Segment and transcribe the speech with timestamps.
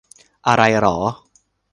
[0.47, 0.97] อะไรเหรอ